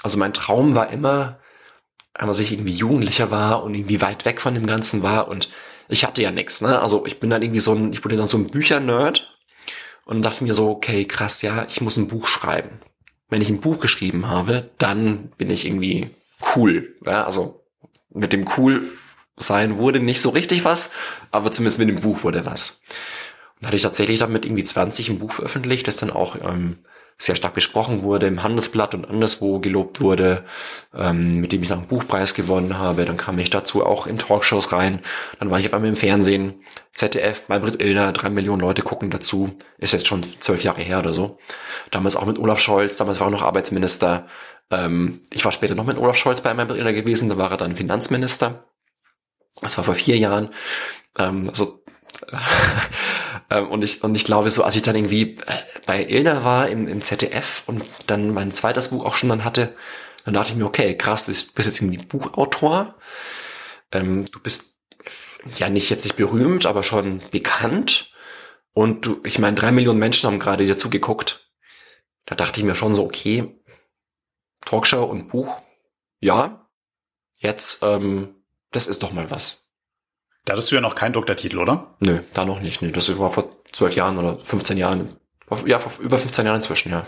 [0.04, 1.40] Also mein Traum war immer,
[2.14, 5.50] als ich irgendwie Jugendlicher war und irgendwie weit weg von dem Ganzen war und
[5.90, 6.80] ich hatte ja nichts, ne?
[6.80, 9.38] Also ich bin dann irgendwie so ein, ich wurde dann so ein Büchernerd
[10.06, 12.80] und dachte mir so, okay, krass, ja, ich muss ein Buch schreiben.
[13.30, 16.10] Wenn ich ein Buch geschrieben habe, dann bin ich irgendwie
[16.56, 16.96] cool.
[17.06, 17.26] Ja?
[17.26, 17.64] Also
[18.10, 18.84] mit dem cool
[19.38, 20.92] sein wurde nicht so richtig was,
[21.32, 22.82] aber zumindest mit dem Buch wurde was.
[23.60, 26.80] Und hatte ich tatsächlich damit irgendwie 20 ein Buch veröffentlicht, das dann auch ähm,
[27.22, 30.44] sehr stark besprochen wurde, im Handelsblatt und anderswo gelobt wurde,
[30.96, 33.06] ähm, mit dem ich dann einen Buchpreis gewonnen habe.
[33.06, 35.02] Dann kam ich dazu auch in Talkshows rein.
[35.40, 39.52] Dann war ich auf einmal im Fernsehen, ZDF, Malbrit Illner, drei Millionen Leute gucken dazu.
[39.78, 41.38] Ist jetzt schon zwölf Jahre her oder so.
[41.92, 44.26] Damals auch mit Olaf Scholz, damals war er noch Arbeitsminister.
[44.72, 47.58] Ähm, ich war später noch mit Olaf Scholz bei Malbrit Illner gewesen, da war er
[47.58, 48.66] dann Finanzminister.
[49.62, 50.50] Das war vor vier Jahren.
[51.20, 51.84] Ähm, also
[53.50, 55.54] ähm, und ich und ich glaube so, als ich dann irgendwie äh,
[55.86, 59.76] bei Ilna war im, im ZDF und dann mein zweites Buch auch schon dann hatte,
[60.26, 62.96] dann dachte ich mir, okay, krass, du bist jetzt irgendwie Buchautor.
[63.92, 64.76] Ähm, du bist
[65.58, 68.14] ja nicht jetzt nicht berühmt, aber schon bekannt.
[68.74, 71.52] Und du, ich meine, drei Millionen Menschen haben gerade dir zugeguckt.
[72.26, 73.60] Da dachte ich mir schon so, okay,
[74.66, 75.62] Talkshow und Buch,
[76.20, 76.70] ja,
[77.38, 78.42] jetzt ähm,
[78.72, 79.61] das ist doch mal was.
[80.46, 81.96] Da hattest du ja noch keinen Doktortitel, oder?
[82.00, 82.82] Nö, da noch nicht.
[82.82, 82.92] Nö.
[82.92, 85.10] Das war vor zwölf Jahren oder 15 Jahren.
[85.66, 87.04] Ja, vor über 15 Jahren inzwischen, ja.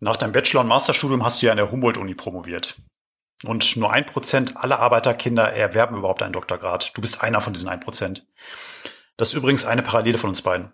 [0.00, 2.76] Nach deinem Bachelor- und Masterstudium hast du ja an der Humboldt-Uni promoviert.
[3.44, 6.96] Und nur ein Prozent aller Arbeiterkinder erwerben überhaupt einen Doktorgrad.
[6.96, 8.26] Du bist einer von diesen ein Prozent.
[9.16, 10.72] Das ist übrigens eine Parallele von uns beiden.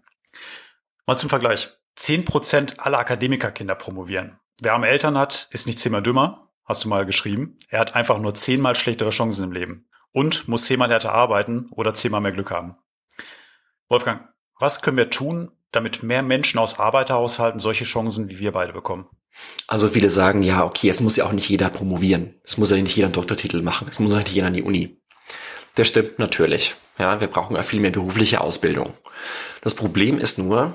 [1.07, 1.71] Mal zum Vergleich.
[1.97, 4.39] Zehn Prozent aller Akademikerkinder promovieren.
[4.61, 7.57] Wer arme Eltern hat, ist nicht zehnmal dümmer, hast du mal geschrieben.
[7.69, 11.95] Er hat einfach nur zehnmal schlechtere Chancen im Leben und muss zehnmal härter arbeiten oder
[11.95, 12.77] zehnmal mehr Glück haben.
[13.89, 18.73] Wolfgang, was können wir tun, damit mehr Menschen aus Arbeiterhaushalten solche Chancen wie wir beide
[18.73, 19.09] bekommen?
[19.67, 22.41] Also viele sagen, ja, okay, es muss ja auch nicht jeder promovieren.
[22.45, 23.87] Es muss ja nicht jeder einen Doktortitel machen.
[23.91, 25.01] Es muss ja nicht jeder an die Uni.
[25.77, 26.75] Das stimmt natürlich.
[26.99, 28.93] Ja, wir brauchen ja viel mehr berufliche Ausbildung.
[29.63, 30.75] Das Problem ist nur,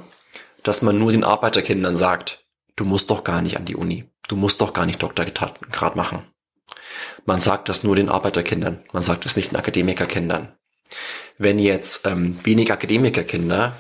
[0.63, 2.45] dass man nur den Arbeiterkindern sagt,
[2.75, 4.09] du musst doch gar nicht an die Uni.
[4.27, 6.25] Du musst doch gar nicht Doktorgrad machen.
[7.25, 8.83] Man sagt das nur den Arbeiterkindern.
[8.91, 10.53] Man sagt es nicht den Akademikerkindern.
[11.37, 13.75] Wenn jetzt ähm, wenig Akademikerkinder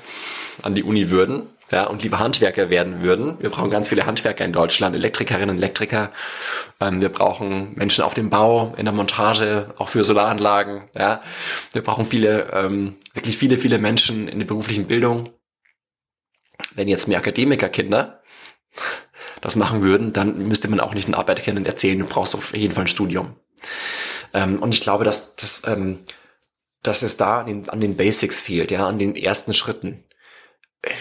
[0.63, 3.41] an die Uni würden, ja, und lieber Handwerker werden würden.
[3.41, 6.11] Wir brauchen ganz viele Handwerker in Deutschland, Elektrikerinnen, Elektriker.
[6.79, 10.89] Ähm, wir brauchen Menschen auf dem Bau, in der Montage, auch für Solaranlagen.
[10.95, 11.21] Ja,
[11.71, 15.29] wir brauchen viele, ähm, wirklich viele, viele Menschen in der beruflichen Bildung.
[16.75, 18.21] Wenn jetzt mehr Akademikerkinder
[19.45, 22.73] das machen würden, dann müsste man auch nicht den Arbeiterkindern erzählen, du brauchst auf jeden
[22.73, 23.35] Fall ein Studium.
[24.33, 25.99] Ähm, und ich glaube, dass, dass, ähm,
[26.83, 30.03] dass es da an den, an den Basics fehlt, ja, an den ersten Schritten.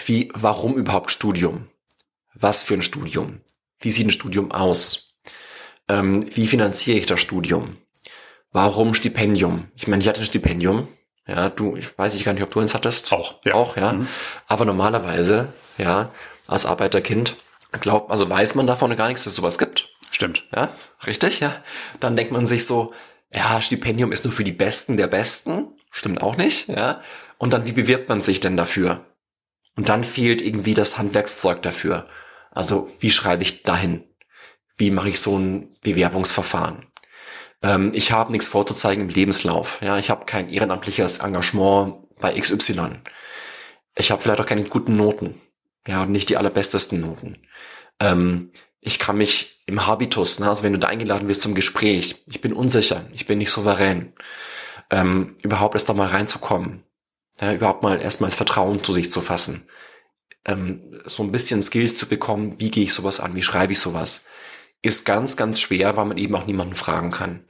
[0.05, 1.67] Wie, warum überhaupt Studium?
[2.33, 3.41] Was für ein Studium?
[3.79, 5.15] Wie sieht ein Studium aus?
[5.87, 7.77] Ähm, wie finanziere ich das Studium?
[8.51, 9.69] Warum Stipendium?
[9.75, 10.87] Ich meine, ich hatte ein Stipendium.
[11.27, 13.11] Ja, du, ich weiß ich gar nicht, ob du eins hattest.
[13.11, 13.53] Auch, ja.
[13.53, 13.93] Auch, ja.
[13.93, 14.07] Mhm.
[14.47, 16.11] Aber normalerweise, ja,
[16.47, 17.37] als Arbeiterkind,
[17.77, 19.89] glaubt, also weiß man davon gar nichts, dass es sowas gibt.
[20.11, 20.45] Stimmt.
[20.55, 20.69] Ja,
[21.05, 21.55] richtig, ja.
[21.99, 22.93] Dann denkt man sich so,
[23.33, 25.67] ja, Stipendium ist nur für die Besten der Besten.
[25.91, 27.01] Stimmt auch nicht, ja.
[27.37, 29.05] Und dann, wie bewirbt man sich denn dafür?
[29.75, 32.07] Und dann fehlt irgendwie das Handwerkszeug dafür.
[32.51, 34.05] Also, wie schreibe ich dahin?
[34.77, 36.85] Wie mache ich so ein Bewerbungsverfahren?
[37.61, 39.79] Ähm, ich habe nichts vorzuzeigen im Lebenslauf.
[39.81, 43.01] Ja, ich habe kein ehrenamtliches Engagement bei XY.
[43.97, 45.41] Ich habe vielleicht auch keine guten Noten.
[45.87, 47.37] Ja, nicht die allerbestesten Noten.
[47.99, 52.23] Ähm, ich kann mich im Habitus, ne, also wenn du da eingeladen wirst zum Gespräch,
[52.27, 54.13] ich bin unsicher, ich bin nicht souverän,
[54.91, 56.83] ähm, überhaupt erst da mal reinzukommen,
[57.41, 59.67] ja, überhaupt mal erstmal das Vertrauen zu sich zu fassen,
[60.45, 63.79] ähm, so ein bisschen Skills zu bekommen, wie gehe ich sowas an, wie schreibe ich
[63.79, 64.25] sowas,
[64.81, 67.45] ist ganz, ganz schwer, weil man eben auch niemanden fragen kann.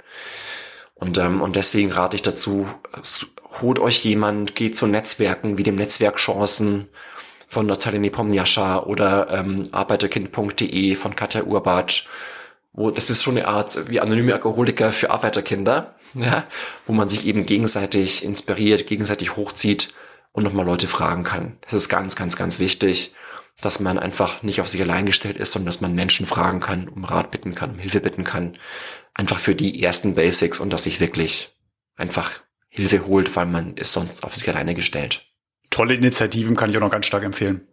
[0.93, 2.69] Und, ähm, und deswegen rate ich dazu,
[3.61, 6.87] holt euch jemand, geht zu Netzwerken wie dem Netzwerk Chancen
[7.47, 12.07] von Natalie Nepomniascha oder ähm, arbeiterkind.de von Katja Urbatsch,
[12.73, 16.45] wo das ist schon eine Art wie anonyme Alkoholiker für Arbeiterkinder, ja,
[16.85, 19.93] wo man sich eben gegenseitig inspiriert, gegenseitig hochzieht
[20.31, 21.57] und nochmal Leute fragen kann.
[21.61, 23.13] Das ist ganz, ganz, ganz wichtig,
[23.61, 26.89] dass man einfach nicht auf sich allein gestellt ist, sondern dass man Menschen fragen kann,
[26.89, 28.57] um Rat bitten kann, um Hilfe bitten kann.
[29.13, 31.55] Einfach für die ersten Basics und dass sich wirklich
[31.95, 32.31] einfach
[32.67, 35.25] Hilfe holt, weil man ist sonst auf sich alleine gestellt
[35.75, 37.67] tolle Initiativen kann ich auch noch ganz stark empfehlen.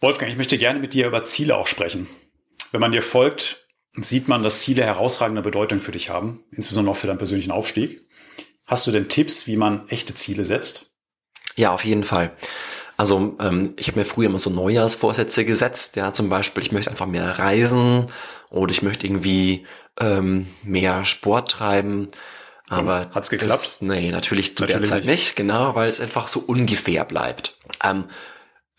[0.00, 2.08] Wolfgang, ich möchte gerne mit dir über Ziele auch sprechen.
[2.72, 6.98] Wenn man dir folgt, sieht man, dass Ziele herausragende Bedeutung für dich haben, insbesondere auch
[6.98, 8.04] für deinen persönlichen Aufstieg.
[8.66, 10.86] Hast du denn Tipps, wie man echte Ziele setzt?
[11.54, 12.32] Ja, auf jeden Fall.
[12.96, 15.94] Also ähm, ich habe mir früher immer so Neujahrsvorsätze gesetzt.
[15.94, 18.06] Ja, zum Beispiel, ich möchte einfach mehr reisen
[18.50, 19.66] oder ich möchte irgendwie
[20.00, 22.08] ähm, mehr Sport treiben.
[22.68, 23.52] Aber hat's geklappt?
[23.52, 25.10] Das, nee, natürlich zu natürlich der Zeit nicht.
[25.10, 27.56] nicht, genau, weil es einfach so ungefähr bleibt.
[27.82, 28.04] Ähm,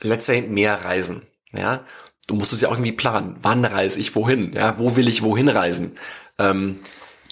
[0.02, 1.86] let's say mehr reisen, ja.
[2.28, 3.38] Du musst es ja auch irgendwie planen.
[3.42, 4.54] Wann reise ich wohin?
[4.54, 5.94] Ja, wo will ich wohin reisen?
[6.38, 6.80] Ähm,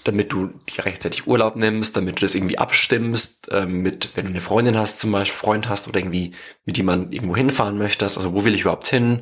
[0.02, 4.30] damit du dir rechtzeitig Urlaub nimmst, damit du das irgendwie abstimmst, ähm, mit, wenn du
[4.30, 6.32] eine Freundin hast, zum Beispiel Freund hast oder irgendwie
[6.64, 9.20] mit jemandem irgendwo hinfahren möchtest, also wo will ich überhaupt hin,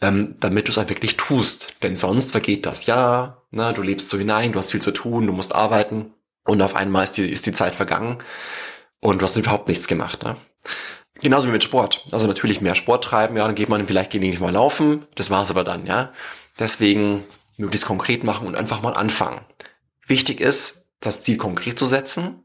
[0.00, 1.74] ähm, damit du es auch wirklich tust.
[1.82, 5.26] Denn sonst vergeht das Jahr, na, du lebst so hinein, du hast viel zu tun,
[5.26, 8.18] du musst arbeiten und auf einmal ist die, ist die Zeit vergangen
[9.00, 10.22] und du hast überhaupt nichts gemacht.
[10.22, 10.36] Ne?
[11.20, 12.04] Genauso wie mit Sport.
[12.10, 15.06] Also natürlich mehr Sport treiben, ja, dann geht man vielleicht gelegentlich mal laufen.
[15.14, 16.12] Das war's aber dann, ja.
[16.58, 17.24] Deswegen
[17.56, 19.40] möglichst konkret machen und einfach mal anfangen.
[20.06, 22.44] Wichtig ist, das Ziel konkret zu setzen.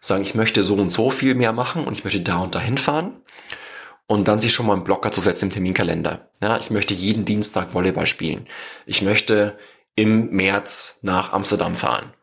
[0.00, 2.78] Sagen, ich möchte so und so viel mehr machen und ich möchte da und dahin
[2.78, 3.22] fahren.
[4.06, 6.30] Und dann sich schon mal einen Blocker zu setzen im Terminkalender.
[6.40, 8.46] Ja, ich möchte jeden Dienstag Volleyball spielen.
[8.86, 9.58] Ich möchte
[9.96, 12.14] im März nach Amsterdam fahren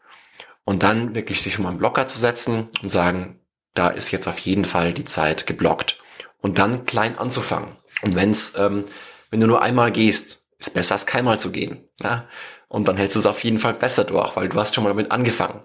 [0.65, 3.39] und dann wirklich sich mal einen Blocker zu setzen und sagen,
[3.73, 5.99] da ist jetzt auf jeden Fall die Zeit geblockt.
[6.41, 7.77] Und dann klein anzufangen.
[8.01, 8.85] Und wenn's, ähm,
[9.29, 11.87] wenn du nur einmal gehst, ist besser als keinmal zu gehen.
[12.01, 12.27] Ja?
[12.67, 14.89] Und dann hältst du es auf jeden Fall besser durch, weil du hast schon mal
[14.89, 15.63] damit angefangen.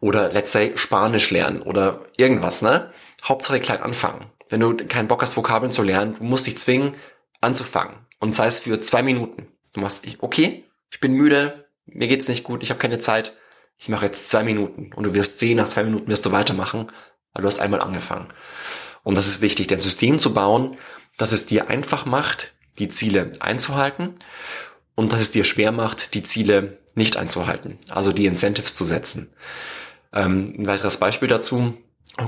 [0.00, 2.92] Oder let's say Spanisch lernen oder irgendwas, ne?
[3.22, 4.26] Hauptsache klein anfangen.
[4.48, 6.94] Wenn du keinen Bock hast, Vokabeln zu lernen, du musst dich zwingen,
[7.40, 8.06] anzufangen.
[8.18, 9.48] Und sei es für zwei Minuten.
[9.72, 13.36] Du machst, okay, ich bin müde, mir geht's nicht gut, ich habe keine Zeit
[13.80, 16.92] ich mache jetzt zwei Minuten und du wirst sehen, nach zwei Minuten wirst du weitermachen,
[17.32, 18.28] weil du hast einmal angefangen.
[19.02, 20.76] Und das ist wichtig, ein System zu bauen,
[21.16, 24.14] dass es dir einfach macht, die Ziele einzuhalten
[24.94, 29.32] und dass es dir schwer macht, die Ziele nicht einzuhalten, also die Incentives zu setzen.
[30.12, 31.74] Ähm, ein weiteres Beispiel dazu.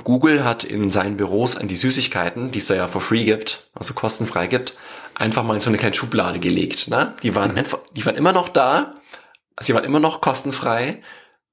[0.04, 3.70] Google hat in seinen Büros an die Süßigkeiten, die es da ja for free gibt,
[3.74, 4.78] also kostenfrei gibt,
[5.14, 6.88] einfach mal in so eine kleine Schublade gelegt.
[6.88, 7.14] Ne?
[7.22, 8.94] Die waren einfach, die waren immer noch da,
[9.60, 11.02] sie waren immer noch kostenfrei,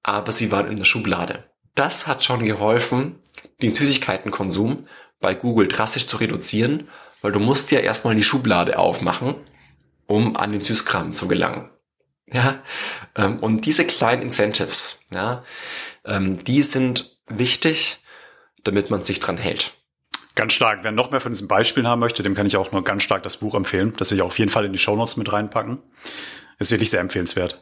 [0.03, 1.49] aber sie waren in der Schublade.
[1.75, 3.19] Das hat schon geholfen,
[3.61, 4.87] den Süßigkeitenkonsum
[5.19, 6.87] bei Google drastisch zu reduzieren,
[7.21, 9.35] weil du musst ja erstmal die Schublade aufmachen,
[10.07, 11.69] um an den Süßkram zu gelangen.
[12.31, 12.61] Ja,
[13.15, 15.43] ähm, und diese kleinen Incentives, ja,
[16.05, 18.03] ähm, die sind wichtig,
[18.63, 19.73] damit man sich dran hält.
[20.35, 20.83] Ganz stark.
[20.83, 23.23] Wer noch mehr von diesen Beispielen haben möchte, dem kann ich auch nur ganz stark
[23.23, 23.93] das Buch empfehlen.
[23.97, 25.79] Das will ich auf jeden Fall in die Shownotes mit reinpacken.
[26.59, 27.61] Ist wirklich sehr empfehlenswert.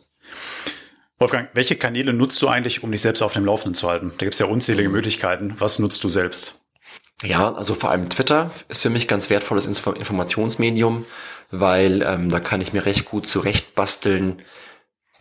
[1.20, 4.12] Wolfgang, welche Kanäle nutzt du eigentlich, um dich selbst auf dem Laufenden zu halten?
[4.18, 5.56] Da gibt es ja unzählige Möglichkeiten.
[5.58, 6.64] Was nutzt du selbst?
[7.24, 11.06] Ja, also vor allem Twitter ist für mich ganz wertvolles Informationsmedium,
[11.50, 14.44] weil ähm, da kann ich mir recht gut zurechtbasteln,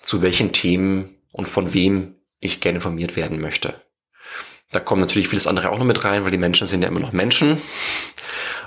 [0.02, 3.80] zu welchen Themen und von wem ich gerne informiert werden möchte.
[4.70, 7.00] Da kommt natürlich vieles andere auch noch mit rein, weil die Menschen sind ja immer
[7.00, 7.62] noch Menschen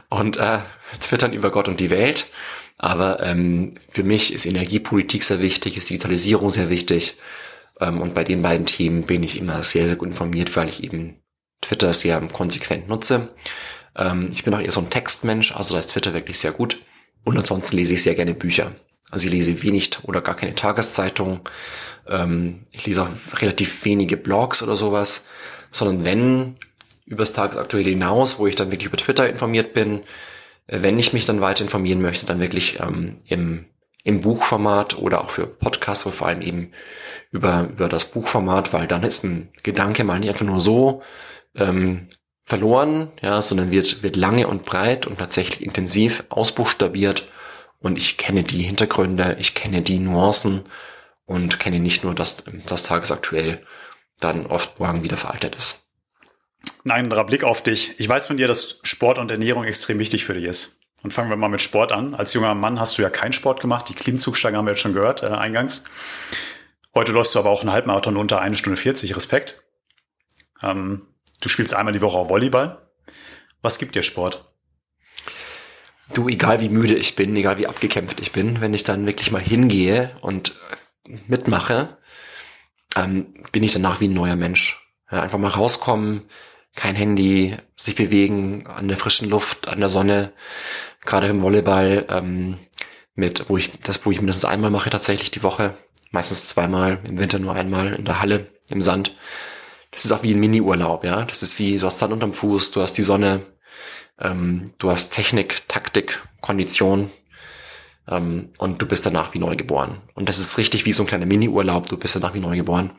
[0.09, 0.59] und äh,
[0.99, 2.31] twittern über Gott und die Welt.
[2.79, 7.17] Aber ähm, für mich ist Energiepolitik sehr wichtig, ist Digitalisierung sehr wichtig.
[7.81, 10.81] Ähm, und bei den beiden Themen bin ich immer sehr, sehr gut informiert, weil ich
[10.81, 11.21] eben
[11.61, 13.27] Twitter sehr konsequent nutze.
[13.97, 16.79] Ähm, ich bin auch eher so ein Textmensch, also da ist Twitter wirklich sehr gut.
[17.25, 18.71] Und ansonsten lese ich sehr gerne Bücher.
[19.11, 21.41] Also ich lese wenig oder gar keine Tageszeitung.
[22.07, 25.25] Ähm, ich lese auch relativ wenige Blogs oder sowas,
[25.69, 26.55] sondern wenn
[27.05, 30.01] übers Tagesaktuelle hinaus, wo ich dann wirklich über Twitter informiert bin,
[30.71, 33.65] wenn ich mich dann weiter informieren möchte, dann wirklich ähm, im,
[34.03, 36.71] im Buchformat oder auch für Podcasts, aber vor allem eben
[37.31, 41.01] über, über das Buchformat, weil dann ist ein Gedanke mal nicht einfach nur so
[41.55, 42.09] ähm,
[42.45, 47.29] verloren, ja, sondern wird, wird lange und breit und tatsächlich intensiv ausbuchstabiert
[47.79, 50.63] und ich kenne die Hintergründe, ich kenne die Nuancen
[51.25, 53.65] und kenne nicht nur, dass das tagesaktuell
[54.19, 55.88] dann oft morgen wieder veraltet ist.
[56.83, 57.99] Nein, anderer Blick auf dich.
[57.99, 60.79] Ich weiß von dir, dass Sport und Ernährung extrem wichtig für dich ist.
[61.03, 62.13] Und fangen wir mal mit Sport an.
[62.13, 63.87] Als junger Mann hast du ja keinen Sport gemacht.
[63.89, 65.83] Die Klimmzugstange haben wir jetzt schon gehört, äh, eingangs.
[66.93, 69.15] Heute läufst du aber auch einen Halbmarathon unter eine Stunde 40.
[69.15, 69.61] Respekt.
[70.61, 71.07] Ähm,
[71.41, 72.89] du spielst einmal die Woche auch Volleyball.
[73.61, 74.45] Was gibt dir Sport?
[76.13, 79.31] Du, egal wie müde ich bin, egal wie abgekämpft ich bin, wenn ich dann wirklich
[79.31, 80.59] mal hingehe und
[81.07, 81.97] äh, mitmache,
[82.95, 84.88] ähm, bin ich danach wie ein neuer Mensch.
[85.11, 86.29] Ja, einfach mal rauskommen,
[86.75, 90.31] kein Handy, sich bewegen an der frischen Luft, an der Sonne,
[91.03, 92.59] gerade im Volleyball, ähm,
[93.15, 95.75] mit, wo ich, das, wo ich mindestens einmal mache tatsächlich die Woche,
[96.11, 99.15] meistens zweimal, im Winter nur einmal in der Halle, im Sand.
[99.91, 101.25] Das ist auch wie ein Mini-Urlaub, ja.
[101.25, 103.41] Das ist wie, du hast Sand unterm Fuß, du hast die Sonne,
[104.19, 107.11] ähm, du hast Technik, Taktik, Kondition
[108.09, 110.01] ähm, und du bist danach wie neu geboren.
[110.15, 112.91] Und das ist richtig wie so ein kleiner Mini-Urlaub, du bist danach wie neu geboren.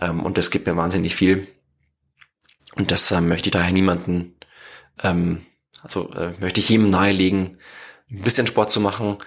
[0.00, 1.48] Ähm, und das gibt mir wahnsinnig viel.
[2.74, 4.36] Und das ähm, möchte ich daher niemanden,
[5.02, 5.44] ähm,
[5.82, 7.58] also äh, möchte ich jedem nahelegen,
[8.10, 9.18] ein bisschen Sport zu machen.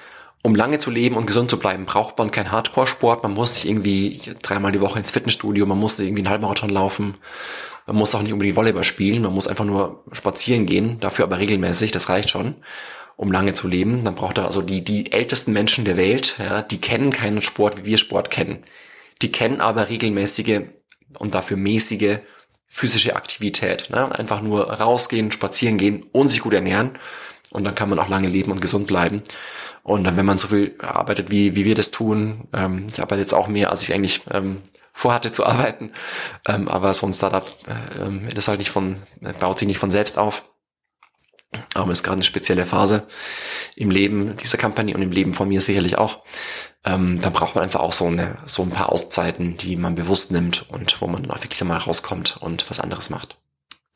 [0.43, 3.23] Um lange zu leben und gesund zu bleiben, braucht man keinen Hardcore-Sport.
[3.23, 7.15] Man muss nicht irgendwie dreimal die Woche ins Fitnessstudio, man muss irgendwie einen Halbmarathon laufen.
[7.85, 11.39] Man muss auch nicht unbedingt Volleyball spielen, man muss einfach nur spazieren gehen, dafür aber
[11.39, 12.55] regelmäßig, das reicht schon,
[13.17, 14.05] um lange zu leben.
[14.05, 17.77] Dann braucht er also die, die ältesten Menschen der Welt, ja, die kennen keinen Sport,
[17.77, 18.63] wie wir Sport kennen.
[19.21, 20.61] Die kennen aber regelmäßige
[21.17, 22.19] und dafür mäßige
[22.67, 23.89] physische Aktivität.
[23.89, 24.17] Ne?
[24.17, 26.91] Einfach nur rausgehen, spazieren gehen und sich gut ernähren.
[27.49, 29.23] Und dann kann man auch lange leben und gesund bleiben.
[29.83, 33.21] Und dann, wenn man so viel arbeitet, wie, wie wir das tun, ähm, ich arbeite
[33.21, 34.61] jetzt auch mehr, als ich eigentlich ähm,
[34.93, 35.91] vorhatte zu arbeiten.
[36.47, 38.97] Ähm, aber so ein Startup, äh, ähm, das halt nicht von,
[39.39, 40.43] baut sich nicht von selbst auf.
[41.73, 43.07] Aber es ist gerade eine spezielle Phase
[43.75, 46.23] im Leben dieser Company und im Leben von mir sicherlich auch.
[46.83, 50.31] Ähm, da braucht man einfach auch so, eine, so ein paar Auszeiten, die man bewusst
[50.31, 53.37] nimmt und wo man dann auch wirklich mal rauskommt und was anderes macht.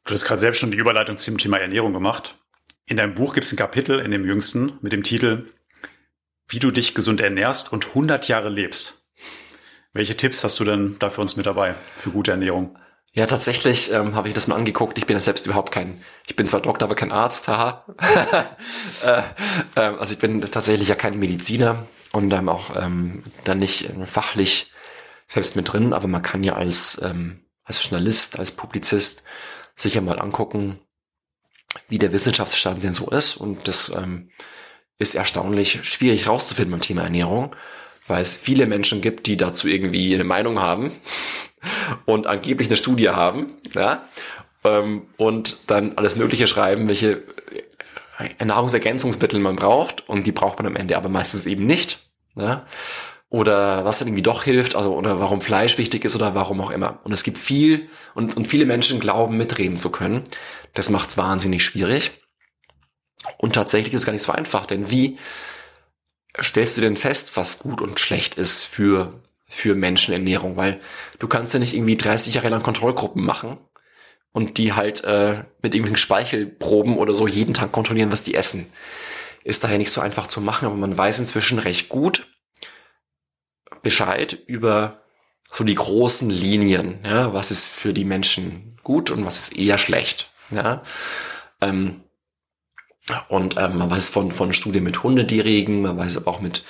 [0.06, 2.36] Du hast gerade selbst schon die Überleitung zum Thema Ernährung gemacht.
[2.86, 5.46] In deinem Buch gibt es ein Kapitel in dem jüngsten mit dem Titel
[6.48, 9.10] Wie du dich gesund ernährst und 100 Jahre lebst.
[9.94, 12.78] Welche Tipps hast du denn da für uns mit dabei für gute Ernährung?
[13.14, 14.98] Ja, tatsächlich ähm, habe ich das mal angeguckt.
[14.98, 17.86] Ich bin ja selbst überhaupt kein, ich bin zwar Doktor, aber kein Arzt, haha.
[19.06, 19.22] äh,
[19.76, 24.06] äh, also ich bin tatsächlich ja kein Mediziner und ähm, auch ähm, dann nicht äh,
[24.06, 24.72] fachlich
[25.28, 29.24] selbst mit drin, aber man kann ja als, ähm, als Journalist, als Publizist
[29.76, 30.80] sicher mal angucken,
[31.90, 33.36] wie der Wissenschaftsstand denn so ist.
[33.36, 34.32] Und das ähm,
[35.00, 37.54] ist erstaunlich schwierig rauszufinden beim Thema Ernährung
[38.08, 40.92] weil es viele Menschen gibt, die dazu irgendwie eine Meinung haben
[42.06, 44.08] und angeblich eine Studie haben, ja,
[44.64, 47.24] ähm, und dann alles Mögliche schreiben, welche
[48.44, 52.66] Nahrungsergänzungsmittel man braucht und die braucht man am Ende aber meistens eben nicht, ja,
[53.30, 56.70] oder was dann irgendwie doch hilft, also oder warum Fleisch wichtig ist oder warum auch
[56.70, 57.00] immer.
[57.06, 60.24] Und es gibt viel und, und viele Menschen glauben mitreden zu können.
[60.74, 62.12] Das macht es wahnsinnig schwierig.
[63.38, 65.18] Und tatsächlich ist es gar nicht so einfach, denn wie
[66.42, 70.58] stellst du denn fest, was gut und schlecht ist für, für Menschenernährung?
[70.58, 70.80] Weil
[71.20, 73.58] du kannst ja nicht irgendwie 30 Jahre lang Kontrollgruppen machen
[74.32, 78.72] und die halt äh, mit irgendwelchen Speichelproben oder so jeden Tag kontrollieren, was die essen.
[79.44, 82.28] Ist daher nicht so einfach zu machen, aber man weiß inzwischen recht gut
[83.82, 85.02] Bescheid über
[85.52, 89.78] so die großen Linien, ja, was ist für die Menschen gut und was ist eher
[89.78, 90.32] schlecht.
[90.50, 90.84] Ja.
[91.60, 92.04] Ähm,
[93.28, 96.64] und ähm, man weiß von, von Studien mit Hundedierigen, man weiß aber auch mit,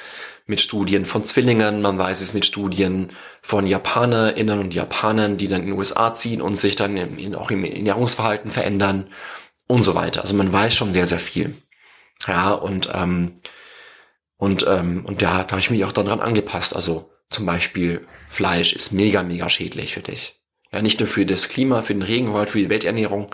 [0.51, 5.61] mit Studien von Zwillingen, man weiß es mit Studien von JapanerInnen und Japanern, die dann
[5.61, 9.07] in den USA ziehen und sich dann in, auch im Ernährungsverhalten verändern
[9.67, 10.21] und so weiter.
[10.21, 11.55] Also man weiß schon sehr, sehr viel.
[12.27, 13.35] Ja, und, ähm,
[14.35, 16.75] und, ähm, und da, da habe ich mich auch daran angepasst.
[16.75, 20.35] Also zum Beispiel Fleisch ist mega, mega schädlich für dich.
[20.73, 23.33] Ja, nicht nur für das Klima, für den Regenwald, für die Welternährung.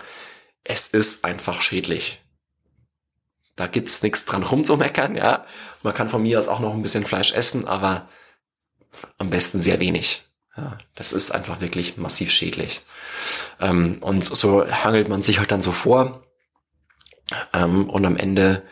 [0.62, 2.20] Es ist einfach schädlich.
[3.58, 5.44] Da gibt's nichts dran rumzumeckern, ja.
[5.82, 8.08] Man kann von mir aus auch noch ein bisschen Fleisch essen, aber
[9.18, 10.22] am besten sehr wenig.
[10.56, 12.82] Ja, das ist einfach wirklich massiv schädlich.
[13.60, 16.22] Ähm, und so hangelt man sich halt dann so vor.
[17.52, 18.62] Ähm, und am Ende,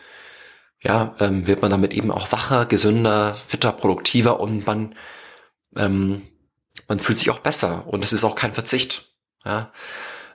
[0.81, 4.95] ja, ähm, wird man damit eben auch wacher, gesünder, fitter, produktiver und man,
[5.75, 6.27] ähm,
[6.87, 7.87] man fühlt sich auch besser.
[7.87, 9.13] Und es ist auch kein Verzicht.
[9.43, 9.73] Ja.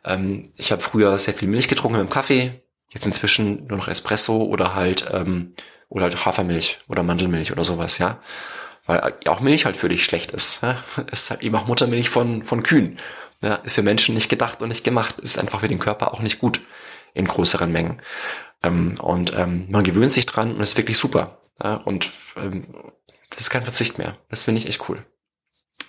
[0.05, 2.63] Ähm, ich habe früher sehr viel Milch getrunken im Kaffee.
[2.93, 5.55] Jetzt inzwischen nur noch Espresso oder halt ähm,
[5.89, 8.19] oder halt Hafermilch oder Mandelmilch oder sowas, ja.
[8.87, 10.63] Weil auch Milch halt für dich schlecht ist.
[10.63, 10.83] Ja?
[11.13, 12.99] Ist halt eben auch Muttermilch von, von Kühen.
[13.43, 15.19] Ja, ist für Menschen nicht gedacht und nicht gemacht.
[15.19, 16.61] Ist einfach für den Körper auch nicht gut
[17.13, 18.01] in größeren Mengen.
[18.63, 21.39] Ähm, und ähm, man gewöhnt sich dran und ist wirklich super.
[21.63, 21.75] Ja?
[21.75, 22.67] Und ähm,
[23.31, 24.15] das ist kein Verzicht mehr.
[24.31, 25.05] Das finde ich echt cool.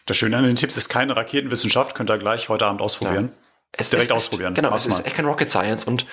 [0.05, 3.31] Das Schöne an den Tipps ist keine Raketenwissenschaft, könnt ihr gleich heute Abend ausprobieren.
[3.31, 3.43] Ja.
[3.75, 4.53] Es direkt ist, ausprobieren.
[4.53, 6.05] Genau, Mach's es ist echt kein Rocket Science und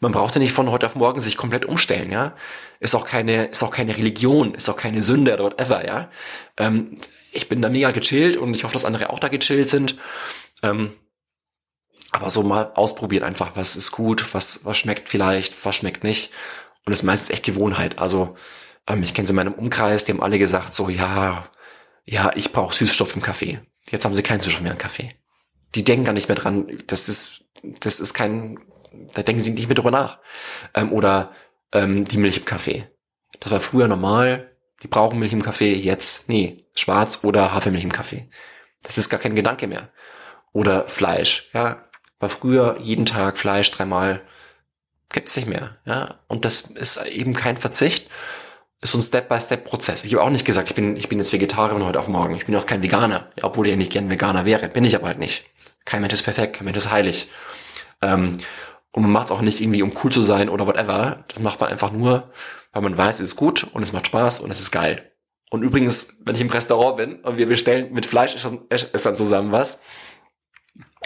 [0.00, 2.34] man braucht ja nicht von heute auf morgen sich komplett umstellen, ja.
[2.78, 6.10] Ist auch keine, ist auch keine Religion, ist auch keine Sünde oder whatever, ja.
[6.56, 6.98] Ähm,
[7.32, 9.96] ich bin da mega gechillt und ich hoffe, dass andere auch da gechillt sind.
[10.62, 10.92] Ähm,
[12.12, 16.32] aber so mal ausprobieren einfach, was ist gut, was, was schmeckt vielleicht, was schmeckt nicht.
[16.86, 17.98] Und es ist meistens echt Gewohnheit.
[17.98, 18.36] Also,
[18.86, 21.48] ähm, ich kenne sie in meinem Umkreis, die haben alle gesagt so, ja,
[22.04, 23.60] ja, ich brauche Süßstoff im Kaffee.
[23.90, 25.17] Jetzt haben sie keinen Süßstoff mehr im Kaffee
[25.74, 26.66] die denken gar nicht mehr dran.
[26.86, 28.58] Das ist, das ist kein,
[29.14, 30.18] da denken sie nicht mehr drüber nach.
[30.74, 31.32] Ähm, oder
[31.72, 32.86] ähm, die Milch im Kaffee.
[33.40, 34.56] Das war früher normal.
[34.82, 35.74] Die brauchen Milch im Kaffee.
[35.74, 38.28] Jetzt, nee, Schwarz oder Hafermilch im Kaffee.
[38.82, 39.90] Das ist gar kein Gedanke mehr.
[40.52, 41.84] Oder Fleisch, ja.
[42.20, 44.22] War früher jeden Tag Fleisch dreimal.
[45.10, 46.20] Gibt's nicht mehr, ja.
[46.26, 48.10] Und das ist eben kein Verzicht.
[48.80, 50.04] Ist so ein Step-by-Step-Prozess.
[50.04, 52.36] Ich habe auch nicht gesagt, ich bin, ich bin jetzt Vegetarier von heute auf morgen.
[52.36, 54.68] Ich bin auch kein Veganer, ja, obwohl ich eigentlich gern Veganer wäre.
[54.68, 55.44] Bin ich aber halt nicht.
[55.84, 57.30] Kein Mensch ist perfekt, kein Mensch ist heilig.
[58.02, 58.38] Ähm,
[58.92, 61.24] und man macht es auch nicht irgendwie, um cool zu sein oder whatever.
[61.28, 62.30] Das macht man einfach nur,
[62.72, 65.10] weil man weiß, es ist gut und es macht Spaß und es ist geil.
[65.50, 69.50] Und übrigens, wenn ich im Restaurant bin und wir bestellen mit Fleisch ist dann zusammen
[69.50, 69.80] was,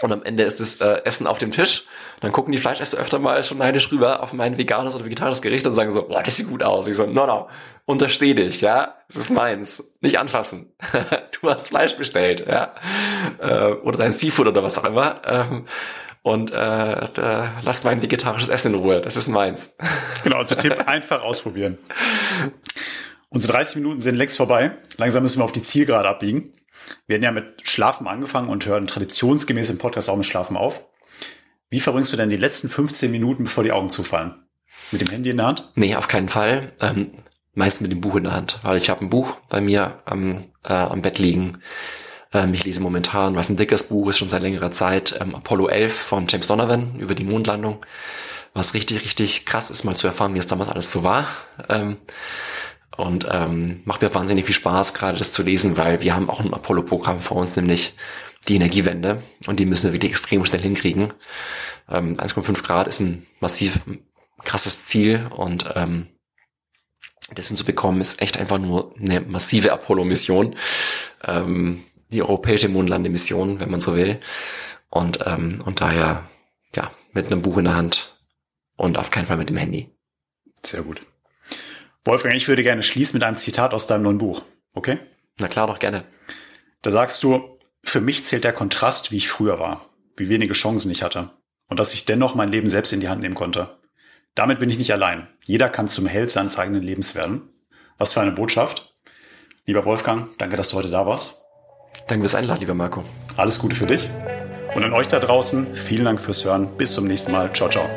[0.03, 1.85] und am Ende ist das äh, Essen auf dem Tisch.
[2.21, 5.65] Dann gucken die Fleischesser öfter mal schon neidisch rüber auf mein veganes oder vegetarisches Gericht
[5.65, 6.87] und sagen so, boah, das sieht gut aus.
[6.87, 7.49] Ich so, no, no,
[7.85, 8.95] untersteh dich, ja.
[9.09, 9.95] Es ist meins.
[10.01, 10.73] Nicht anfassen.
[11.41, 12.73] du hast Fleisch bestellt, ja.
[13.39, 15.21] Äh, oder dein Seafood oder was auch immer.
[15.25, 15.65] Ähm,
[16.21, 19.01] und äh, äh, lass mein vegetarisches Essen in Ruhe.
[19.01, 19.75] Das ist meins.
[20.23, 21.77] Genau, unser Tipp, einfach ausprobieren.
[23.27, 24.77] Unsere 30 Minuten sind längst vorbei.
[24.95, 26.53] Langsam müssen wir auf die Zielgerade abbiegen.
[27.07, 30.85] Wir hatten ja mit Schlafen angefangen und hören traditionsgemäß im Podcast auch mit Schlafen auf.
[31.69, 34.47] Wie verbringst du denn die letzten 15 Minuten, bevor die Augen zufallen?
[34.91, 35.71] Mit dem Handy in der Hand?
[35.75, 36.73] Nee, auf keinen Fall.
[36.79, 37.11] Ähm,
[37.55, 40.37] meist mit dem Buch in der Hand, weil ich habe ein Buch bei mir am,
[40.63, 41.61] äh, am Bett liegen.
[42.33, 45.67] Ähm, ich lese momentan, was ein dickes Buch ist, schon seit längerer Zeit, ähm, Apollo
[45.67, 47.85] 11 von James Donovan über die Mondlandung.
[48.53, 51.27] Was richtig, richtig krass ist, mal zu erfahren, wie es damals alles so war.
[51.69, 51.97] Ähm,
[52.97, 56.39] und ähm, macht mir wahnsinnig viel Spaß, gerade das zu lesen, weil wir haben auch
[56.39, 57.95] ein Apollo-Programm vor uns, nämlich
[58.47, 59.23] die Energiewende.
[59.47, 61.13] Und die müssen wir wirklich extrem schnell hinkriegen.
[61.89, 63.79] Ähm, 1,5 Grad ist ein massiv
[64.43, 66.07] krasses Ziel und ähm,
[67.33, 70.55] das hinzubekommen ist echt einfach nur eine massive Apollo-Mission.
[71.25, 74.19] Ähm, die europäische Mondlandemission, wenn man so will.
[74.89, 76.29] Und, ähm, und daher,
[76.75, 78.19] ja, mit einem Buch in der Hand
[78.75, 79.89] und auf keinen Fall mit dem Handy.
[80.61, 81.01] Sehr gut.
[82.05, 84.43] Wolfgang, ich würde gerne schließen mit einem Zitat aus deinem neuen Buch.
[84.73, 84.99] Okay?
[85.39, 86.03] Na klar, doch gerne.
[86.81, 90.91] Da sagst du, für mich zählt der Kontrast, wie ich früher war, wie wenige Chancen
[90.91, 91.31] ich hatte
[91.67, 93.77] und dass ich dennoch mein Leben selbst in die Hand nehmen konnte.
[94.35, 95.27] Damit bin ich nicht allein.
[95.43, 97.49] Jeder kann zum Held seines eigenen Lebens werden.
[97.97, 98.93] Was für eine Botschaft.
[99.65, 101.43] Lieber Wolfgang, danke, dass du heute da warst.
[102.07, 103.03] Danke fürs Einladen, lieber Marco.
[103.37, 104.09] Alles Gute für dich.
[104.75, 106.75] Und an euch da draußen, vielen Dank fürs Hören.
[106.77, 107.53] Bis zum nächsten Mal.
[107.53, 107.87] Ciao, ciao.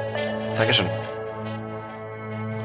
[0.57, 0.87] Dankeschön.